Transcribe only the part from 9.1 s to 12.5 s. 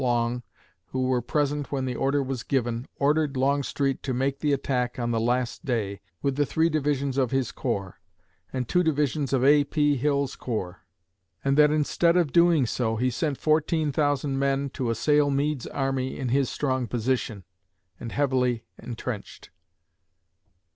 of A. P. Hill's corps, and that instead of